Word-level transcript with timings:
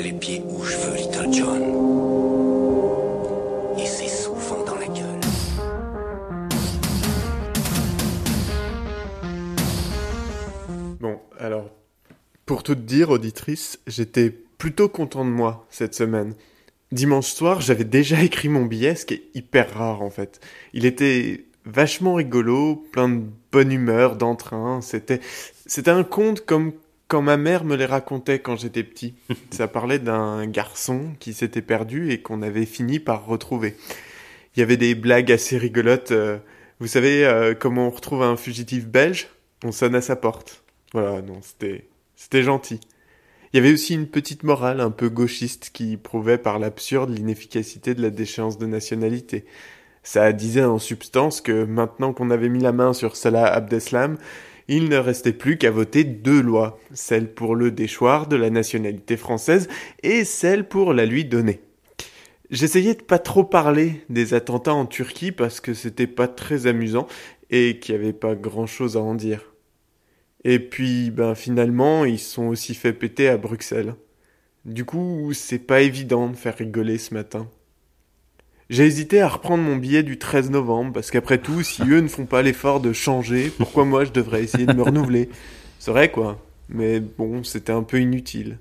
les 0.00 0.12
pieds 0.12 0.42
où 0.48 0.62
je 0.64 0.76
veux, 0.76 0.96
Little 0.96 1.32
John. 1.32 1.62
Et 3.78 3.86
c'est 3.86 4.08
souvent 4.08 4.64
dans 4.64 4.76
la 4.76 4.86
gueule. 4.86 5.20
Bon, 11.00 11.18
alors, 11.38 11.70
pour 12.46 12.62
tout 12.62 12.74
te 12.74 12.80
dire, 12.80 13.10
auditrice, 13.10 13.78
j'étais 13.86 14.30
plutôt 14.30 14.88
content 14.88 15.24
de 15.24 15.30
moi 15.30 15.66
cette 15.70 15.94
semaine. 15.94 16.34
Dimanche 16.92 17.32
soir, 17.32 17.60
j'avais 17.60 17.84
déjà 17.84 18.22
écrit 18.22 18.48
mon 18.48 18.64
billet, 18.64 18.94
ce 18.94 19.06
qui 19.06 19.14
est 19.14 19.24
hyper 19.34 19.74
rare 19.74 20.02
en 20.02 20.10
fait. 20.10 20.40
Il 20.72 20.86
était 20.86 21.46
vachement 21.64 22.14
rigolo, 22.14 22.84
plein 22.92 23.08
de 23.08 23.22
bonne 23.50 23.72
humeur, 23.72 24.16
d'entrain. 24.16 24.80
C'était, 24.80 25.20
c'était 25.66 25.90
un 25.90 26.04
conte 26.04 26.44
comme 26.44 26.72
quand 27.14 27.22
ma 27.22 27.36
mère 27.36 27.64
me 27.64 27.76
les 27.76 27.86
racontait 27.86 28.40
quand 28.40 28.56
j'étais 28.56 28.82
petit. 28.82 29.14
Ça 29.52 29.68
parlait 29.68 30.00
d'un 30.00 30.48
garçon 30.48 31.12
qui 31.20 31.32
s'était 31.32 31.62
perdu 31.62 32.10
et 32.10 32.20
qu'on 32.20 32.42
avait 32.42 32.66
fini 32.66 32.98
par 32.98 33.24
retrouver. 33.24 33.76
Il 34.56 34.60
y 34.60 34.62
avait 34.64 34.76
des 34.76 34.96
blagues 34.96 35.30
assez 35.30 35.56
rigolotes. 35.56 36.10
euh, 36.10 36.38
Vous 36.80 36.88
savez 36.88 37.24
euh, 37.24 37.54
comment 37.54 37.86
on 37.86 37.90
retrouve 37.90 38.24
un 38.24 38.36
fugitif 38.36 38.88
belge 38.88 39.28
On 39.62 39.70
sonne 39.70 39.94
à 39.94 40.00
sa 40.00 40.16
porte. 40.16 40.64
Voilà, 40.92 41.22
non, 41.22 41.38
c'était, 41.40 41.86
c'était 42.16 42.42
gentil. 42.42 42.80
Il 43.52 43.58
y 43.58 43.60
avait 43.60 43.72
aussi 43.72 43.94
une 43.94 44.08
petite 44.08 44.42
morale 44.42 44.80
un 44.80 44.90
peu 44.90 45.08
gauchiste 45.08 45.70
qui 45.72 45.96
prouvait 45.96 46.38
par 46.38 46.58
l'absurde 46.58 47.16
l'inefficacité 47.16 47.94
de 47.94 48.02
la 48.02 48.10
déchéance 48.10 48.58
de 48.58 48.66
nationalité. 48.66 49.44
Ça 50.02 50.32
disait 50.32 50.64
en 50.64 50.80
substance 50.80 51.40
que 51.40 51.62
maintenant 51.62 52.12
qu'on 52.12 52.32
avait 52.32 52.48
mis 52.48 52.60
la 52.60 52.72
main 52.72 52.92
sur 52.92 53.14
Salah 53.14 53.46
Abdeslam, 53.46 54.18
il 54.68 54.88
ne 54.88 54.96
restait 54.96 55.32
plus 55.32 55.58
qu'à 55.58 55.70
voter 55.70 56.04
deux 56.04 56.40
lois, 56.40 56.78
celle 56.92 57.32
pour 57.32 57.54
le 57.54 57.70
déchoir 57.70 58.26
de 58.26 58.36
la 58.36 58.50
nationalité 58.50 59.16
française 59.16 59.68
et 60.02 60.24
celle 60.24 60.68
pour 60.68 60.94
la 60.94 61.06
lui 61.06 61.24
donner. 61.24 61.60
J'essayais 62.50 62.94
de 62.94 63.02
pas 63.02 63.18
trop 63.18 63.44
parler 63.44 64.02
des 64.08 64.34
attentats 64.34 64.74
en 64.74 64.86
Turquie 64.86 65.32
parce 65.32 65.60
que 65.60 65.74
c'était 65.74 66.06
pas 66.06 66.28
très 66.28 66.66
amusant 66.66 67.06
et 67.50 67.78
qu'il 67.78 67.94
y 67.94 67.98
avait 67.98 68.12
pas 68.12 68.34
grand 68.34 68.66
chose 68.66 68.96
à 68.96 69.00
en 69.00 69.14
dire. 69.14 69.52
Et 70.44 70.58
puis, 70.58 71.10
ben 71.10 71.34
finalement, 71.34 72.04
ils 72.04 72.18
sont 72.18 72.46
aussi 72.46 72.74
fait 72.74 72.92
péter 72.92 73.28
à 73.28 73.38
Bruxelles. 73.38 73.94
Du 74.64 74.84
coup, 74.84 75.32
c'est 75.32 75.58
pas 75.58 75.80
évident 75.80 76.28
de 76.28 76.36
faire 76.36 76.56
rigoler 76.56 76.98
ce 76.98 77.14
matin. 77.14 77.48
J'ai 78.70 78.86
hésité 78.86 79.20
à 79.20 79.28
reprendre 79.28 79.62
mon 79.62 79.76
billet 79.76 80.02
du 80.02 80.18
13 80.18 80.50
novembre, 80.50 80.94
parce 80.94 81.10
qu'après 81.10 81.36
tout, 81.36 81.62
si 81.62 81.82
eux 81.82 82.00
ne 82.00 82.08
font 82.08 82.24
pas 82.24 82.40
l'effort 82.40 82.80
de 82.80 82.94
changer, 82.94 83.52
pourquoi 83.58 83.84
moi 83.84 84.04
je 84.04 84.10
devrais 84.10 84.42
essayer 84.42 84.64
de 84.64 84.72
me 84.72 84.82
renouveler? 84.82 85.28
C'est 85.78 85.90
vrai 85.90 86.10
quoi, 86.10 86.42
mais 86.70 86.98
bon, 86.98 87.44
c'était 87.44 87.72
un 87.72 87.82
peu 87.82 88.00
inutile. 88.00 88.58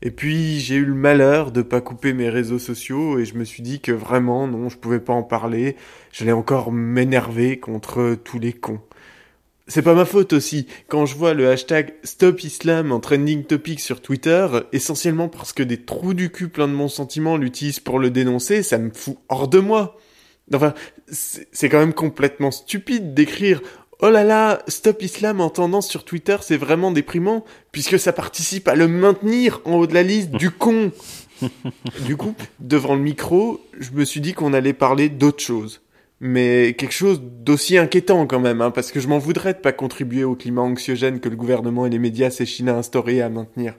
Et 0.00 0.12
puis 0.12 0.60
j'ai 0.60 0.76
eu 0.76 0.84
le 0.84 0.94
malheur 0.94 1.50
de 1.50 1.62
pas 1.62 1.80
couper 1.80 2.12
mes 2.12 2.28
réseaux 2.28 2.60
sociaux 2.60 3.18
et 3.18 3.24
je 3.24 3.34
me 3.34 3.42
suis 3.42 3.64
dit 3.64 3.80
que 3.80 3.90
vraiment 3.90 4.46
non, 4.46 4.68
je 4.68 4.76
pouvais 4.76 5.00
pas 5.00 5.14
en 5.14 5.24
parler, 5.24 5.74
j'allais 6.12 6.30
encore 6.30 6.70
m'énerver 6.70 7.58
contre 7.58 8.16
tous 8.22 8.38
les 8.38 8.52
cons. 8.52 8.80
C'est 9.68 9.82
pas 9.82 9.94
ma 9.94 10.04
faute 10.04 10.32
aussi, 10.32 10.68
quand 10.86 11.06
je 11.06 11.16
vois 11.16 11.34
le 11.34 11.50
hashtag 11.50 11.94
Stop 12.04 12.44
Islam 12.44 12.92
en 12.92 13.00
trending 13.00 13.42
topic 13.44 13.80
sur 13.80 14.00
Twitter, 14.00 14.46
essentiellement 14.70 15.28
parce 15.28 15.52
que 15.52 15.64
des 15.64 15.82
trous 15.82 16.14
du 16.14 16.30
cul 16.30 16.48
plein 16.48 16.68
de 16.68 16.72
mon 16.72 16.88
sentiment 16.88 17.36
l'utilisent 17.36 17.80
pour 17.80 17.98
le 17.98 18.10
dénoncer, 18.10 18.62
ça 18.62 18.78
me 18.78 18.90
fout 18.90 19.18
hors 19.28 19.48
de 19.48 19.58
moi. 19.58 19.98
Enfin, 20.54 20.72
c'est 21.08 21.48
c'est 21.50 21.68
quand 21.68 21.80
même 21.80 21.94
complètement 21.94 22.52
stupide 22.52 23.12
d'écrire 23.12 23.60
Oh 24.00 24.10
là 24.10 24.22
là, 24.22 24.62
Stop 24.68 25.02
Islam 25.02 25.40
en 25.40 25.50
tendance 25.50 25.88
sur 25.88 26.04
Twitter, 26.04 26.36
c'est 26.42 26.58
vraiment 26.58 26.92
déprimant, 26.92 27.44
puisque 27.72 27.98
ça 27.98 28.12
participe 28.12 28.68
à 28.68 28.76
le 28.76 28.86
maintenir 28.86 29.62
en 29.64 29.72
haut 29.72 29.88
de 29.88 29.94
la 29.94 30.04
liste 30.04 30.30
du 30.30 30.52
con. 30.52 30.92
du 32.06 32.16
coup, 32.16 32.36
devant 32.60 32.94
le 32.94 33.00
micro, 33.00 33.60
je 33.80 33.90
me 33.90 34.04
suis 34.04 34.20
dit 34.20 34.32
qu'on 34.32 34.52
allait 34.52 34.74
parler 34.74 35.08
d'autre 35.08 35.42
chose 35.42 35.80
mais 36.20 36.74
quelque 36.78 36.94
chose 36.94 37.20
d'aussi 37.22 37.76
inquiétant 37.78 38.26
quand 38.26 38.40
même, 38.40 38.60
hein, 38.60 38.70
parce 38.70 38.90
que 38.92 39.00
je 39.00 39.08
m'en 39.08 39.18
voudrais 39.18 39.54
de 39.54 39.58
pas 39.58 39.72
contribuer 39.72 40.24
au 40.24 40.34
climat 40.34 40.62
anxiogène 40.62 41.20
que 41.20 41.28
le 41.28 41.36
gouvernement 41.36 41.86
et 41.86 41.90
les 41.90 41.98
médias 41.98 42.30
s'échinent 42.30 42.68
à 42.68 42.76
instaurer 42.76 43.16
et 43.16 43.22
à 43.22 43.28
maintenir. 43.28 43.74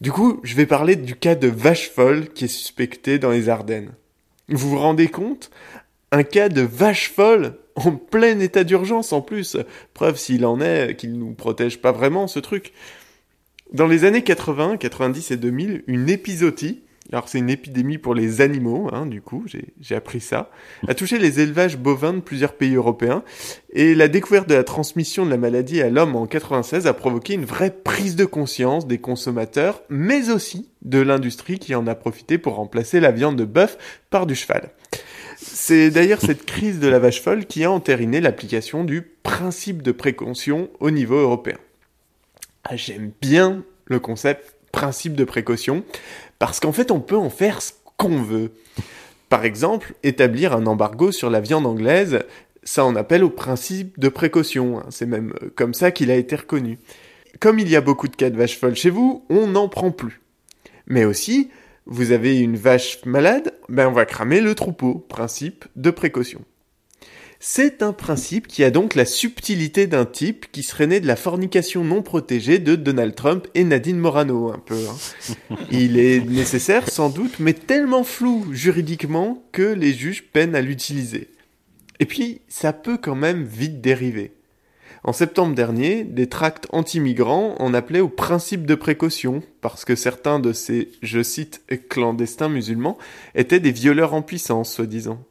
Du 0.00 0.10
coup, 0.12 0.40
je 0.42 0.56
vais 0.56 0.66
parler 0.66 0.96
du 0.96 1.14
cas 1.14 1.36
de 1.36 1.48
vache 1.48 1.88
folle 1.90 2.28
qui 2.28 2.46
est 2.46 2.48
suspecté 2.48 3.18
dans 3.18 3.30
les 3.30 3.48
Ardennes. 3.48 3.92
Vous 4.48 4.70
vous 4.70 4.78
rendez 4.78 5.08
compte? 5.08 5.50
Un 6.10 6.24
cas 6.24 6.48
de 6.48 6.60
vache 6.60 7.10
folle 7.10 7.56
en 7.76 7.92
plein 7.92 8.38
état 8.40 8.64
d'urgence 8.64 9.12
en 9.12 9.22
plus. 9.22 9.56
Preuve 9.94 10.18
s'il 10.18 10.44
en 10.44 10.60
est 10.60 10.96
qu'il 10.96 11.18
nous 11.18 11.32
protège 11.32 11.80
pas 11.80 11.92
vraiment 11.92 12.26
ce 12.26 12.40
truc. 12.40 12.72
Dans 13.72 13.86
les 13.86 14.04
années 14.04 14.22
80, 14.22 14.76
90 14.76 15.30
et 15.30 15.36
2000, 15.36 15.84
une 15.86 16.10
épizootie, 16.10 16.82
alors 17.12 17.28
c'est 17.28 17.38
une 17.38 17.50
épidémie 17.50 17.98
pour 17.98 18.14
les 18.14 18.40
animaux, 18.40 18.88
hein, 18.92 19.04
du 19.06 19.20
coup, 19.20 19.44
j'ai 19.80 19.94
appris 19.94 20.20
ça, 20.20 20.50
a 20.88 20.94
touché 20.94 21.18
les 21.18 21.40
élevages 21.40 21.76
bovins 21.76 22.14
de 22.14 22.20
plusieurs 22.20 22.54
pays 22.54 22.74
européens, 22.74 23.22
et 23.72 23.94
la 23.94 24.08
découverte 24.08 24.48
de 24.48 24.54
la 24.54 24.64
transmission 24.64 25.26
de 25.26 25.30
la 25.30 25.36
maladie 25.36 25.82
à 25.82 25.90
l'homme 25.90 26.16
en 26.16 26.26
96 26.26 26.86
a 26.86 26.94
provoqué 26.94 27.34
une 27.34 27.44
vraie 27.44 27.70
prise 27.70 28.16
de 28.16 28.24
conscience 28.24 28.86
des 28.86 28.98
consommateurs, 28.98 29.82
mais 29.90 30.30
aussi 30.30 30.70
de 30.80 31.00
l'industrie 31.00 31.58
qui 31.58 31.74
en 31.74 31.86
a 31.86 31.94
profité 31.94 32.38
pour 32.38 32.54
remplacer 32.54 32.98
la 32.98 33.10
viande 33.10 33.36
de 33.36 33.44
bœuf 33.44 33.76
par 34.08 34.26
du 34.26 34.34
cheval. 34.34 34.70
C'est 35.36 35.90
d'ailleurs 35.90 36.20
cette 36.20 36.46
crise 36.46 36.80
de 36.80 36.88
la 36.88 36.98
vache 36.98 37.20
folle 37.20 37.46
qui 37.46 37.64
a 37.64 37.70
entériné 37.70 38.20
l'application 38.20 38.84
du 38.84 39.02
principe 39.02 39.82
de 39.82 39.92
précaution 39.92 40.70
au 40.80 40.90
niveau 40.90 41.16
européen. 41.16 41.58
Ah, 42.64 42.76
J'aime 42.76 43.12
bien 43.20 43.64
le 43.86 43.98
concept 43.98 44.56
principe 44.72 45.14
de 45.14 45.24
précaution, 45.24 45.84
parce 46.38 46.58
qu'en 46.58 46.72
fait 46.72 46.90
on 46.90 47.00
peut 47.00 47.16
en 47.16 47.30
faire 47.30 47.62
ce 47.62 47.72
qu'on 47.96 48.22
veut. 48.22 48.52
Par 49.28 49.44
exemple, 49.44 49.94
établir 50.02 50.52
un 50.52 50.66
embargo 50.66 51.12
sur 51.12 51.30
la 51.30 51.40
viande 51.40 51.66
anglaise, 51.66 52.24
ça 52.64 52.84
en 52.84 52.96
appelle 52.96 53.24
au 53.24 53.30
principe 53.30 53.98
de 53.98 54.08
précaution, 54.08 54.78
hein. 54.78 54.86
c'est 54.90 55.06
même 55.06 55.32
euh, 55.42 55.50
comme 55.54 55.74
ça 55.74 55.90
qu'il 55.90 56.10
a 56.10 56.16
été 56.16 56.36
reconnu. 56.36 56.78
Comme 57.40 57.58
il 57.58 57.68
y 57.68 57.76
a 57.76 57.80
beaucoup 57.80 58.08
de 58.08 58.16
cas 58.16 58.30
de 58.30 58.36
vaches 58.36 58.58
folles 58.58 58.76
chez 58.76 58.90
vous, 58.90 59.24
on 59.30 59.46
n'en 59.48 59.68
prend 59.68 59.90
plus. 59.90 60.20
Mais 60.86 61.04
aussi, 61.04 61.50
vous 61.86 62.12
avez 62.12 62.38
une 62.38 62.56
vache 62.56 63.04
malade, 63.04 63.54
ben 63.68 63.88
on 63.88 63.92
va 63.92 64.04
cramer 64.04 64.40
le 64.40 64.54
troupeau, 64.54 65.04
principe 65.08 65.64
de 65.76 65.90
précaution. 65.90 66.42
C'est 67.44 67.82
un 67.82 67.92
principe 67.92 68.46
qui 68.46 68.62
a 68.62 68.70
donc 68.70 68.94
la 68.94 69.04
subtilité 69.04 69.88
d'un 69.88 70.04
type 70.04 70.46
qui 70.52 70.62
serait 70.62 70.86
né 70.86 71.00
de 71.00 71.08
la 71.08 71.16
fornication 71.16 71.82
non 71.82 72.00
protégée 72.00 72.60
de 72.60 72.76
Donald 72.76 73.16
Trump 73.16 73.48
et 73.56 73.64
Nadine 73.64 73.98
Morano, 73.98 74.52
un 74.52 74.60
peu. 74.60 74.76
hein. 74.88 75.56
Il 75.72 75.98
est 75.98 76.20
nécessaire 76.20 76.88
sans 76.88 77.10
doute, 77.10 77.40
mais 77.40 77.52
tellement 77.52 78.04
flou 78.04 78.46
juridiquement 78.52 79.42
que 79.50 79.74
les 79.74 79.92
juges 79.92 80.22
peinent 80.32 80.54
à 80.54 80.60
l'utiliser. 80.60 81.30
Et 81.98 82.06
puis, 82.06 82.42
ça 82.46 82.72
peut 82.72 82.96
quand 82.96 83.16
même 83.16 83.42
vite 83.42 83.80
dériver. 83.80 84.34
En 85.02 85.12
septembre 85.12 85.56
dernier, 85.56 86.04
des 86.04 86.28
tracts 86.28 86.68
anti-migrants 86.70 87.56
en 87.58 87.74
appelaient 87.74 87.98
au 87.98 88.08
principe 88.08 88.66
de 88.66 88.76
précaution, 88.76 89.42
parce 89.60 89.84
que 89.84 89.96
certains 89.96 90.38
de 90.38 90.52
ces, 90.52 90.92
je 91.02 91.24
cite, 91.24 91.60
clandestins 91.88 92.48
musulmans 92.48 92.98
étaient 93.34 93.58
des 93.58 93.72
violeurs 93.72 94.14
en 94.14 94.22
puissance, 94.22 94.72
soi-disant. 94.72 95.24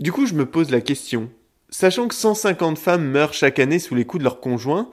Du 0.00 0.12
coup, 0.12 0.24
je 0.24 0.32
me 0.32 0.46
pose 0.46 0.70
la 0.70 0.80
question. 0.80 1.28
Sachant 1.68 2.08
que 2.08 2.14
150 2.14 2.78
femmes 2.78 3.04
meurent 3.04 3.34
chaque 3.34 3.58
année 3.58 3.78
sous 3.78 3.94
les 3.94 4.06
coups 4.06 4.20
de 4.20 4.24
leurs 4.24 4.40
conjoints, 4.40 4.90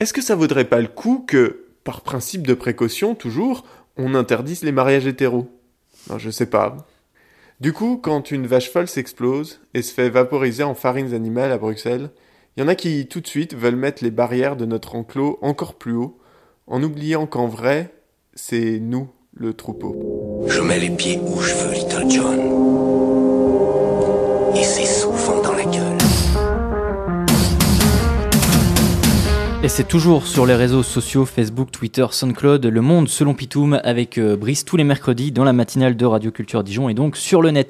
est-ce 0.00 0.12
que 0.12 0.20
ça 0.20 0.34
vaudrait 0.34 0.64
pas 0.64 0.80
le 0.80 0.88
coup 0.88 1.24
que, 1.26 1.66
par 1.84 2.00
principe 2.00 2.46
de 2.46 2.54
précaution 2.54 3.14
toujours, 3.14 3.64
on 3.96 4.14
interdise 4.16 4.64
les 4.64 4.72
mariages 4.72 5.06
hétéros? 5.06 5.48
Non, 6.10 6.18
Je 6.18 6.30
sais 6.30 6.46
pas. 6.46 6.76
Du 7.60 7.72
coup, 7.72 7.96
quand 7.96 8.32
une 8.32 8.48
vache 8.48 8.72
folle 8.72 8.88
s'explose 8.88 9.60
et 9.74 9.82
se 9.82 9.94
fait 9.94 10.10
vaporiser 10.10 10.64
en 10.64 10.74
farines 10.74 11.14
animales 11.14 11.52
à 11.52 11.58
Bruxelles, 11.58 12.10
il 12.56 12.60
y 12.60 12.62
en 12.64 12.68
a 12.68 12.74
qui 12.74 13.06
tout 13.06 13.20
de 13.20 13.28
suite 13.28 13.54
veulent 13.54 13.76
mettre 13.76 14.02
les 14.02 14.10
barrières 14.10 14.56
de 14.56 14.66
notre 14.66 14.96
enclos 14.96 15.38
encore 15.42 15.74
plus 15.74 15.94
haut, 15.94 16.18
en 16.66 16.82
oubliant 16.82 17.26
qu'en 17.26 17.46
vrai, 17.46 17.94
c'est 18.34 18.80
nous 18.80 19.10
le 19.32 19.54
troupeau. 19.54 20.44
Je 20.48 20.60
mets 20.60 20.80
les 20.80 20.90
pieds 20.90 21.20
où 21.22 21.40
je 21.40 21.54
veux, 21.54 21.72
Little 21.72 22.10
John. 22.10 22.69
Et 24.60 24.62
c'est 24.62 24.84
souvent 24.84 25.40
dans 25.40 25.54
la 25.54 25.64
gueule. 25.64 25.96
Et 29.62 29.68
c'est 29.68 29.84
toujours 29.84 30.26
sur 30.26 30.44
les 30.44 30.54
réseaux 30.54 30.82
sociaux 30.82 31.24
Facebook, 31.24 31.70
Twitter, 31.70 32.06
SoundCloud, 32.10 32.66
Le 32.66 32.80
Monde 32.82 33.08
selon 33.08 33.32
Pitoum 33.32 33.80
avec 33.84 34.18
euh, 34.18 34.36
Brice 34.36 34.66
tous 34.66 34.76
les 34.76 34.84
mercredis 34.84 35.32
dans 35.32 35.44
la 35.44 35.54
matinale 35.54 35.96
de 35.96 36.04
Radio 36.04 36.30
Culture 36.30 36.62
Dijon 36.62 36.90
et 36.90 36.94
donc 36.94 37.16
sur 37.16 37.40
le 37.40 37.50
net. 37.50 37.58